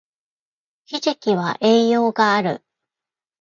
[0.85, 2.63] ひじきは栄養がある